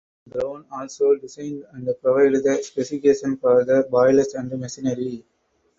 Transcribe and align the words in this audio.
Brown 0.25 0.65
also 0.71 1.13
designed 1.13 1.63
and 1.73 1.87
provided 2.01 2.43
the 2.43 2.55
specification 2.63 3.37
for 3.37 3.63
the 3.63 3.87
boilers 3.91 4.33
and 4.33 4.51
machinery. 4.59 5.23